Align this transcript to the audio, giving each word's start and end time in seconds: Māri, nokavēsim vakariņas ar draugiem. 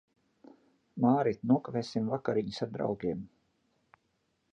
Māri, 1.03 1.33
nokavēsim 1.51 2.09
vakariņas 2.13 2.63
ar 2.67 2.73
draugiem. 2.79 3.21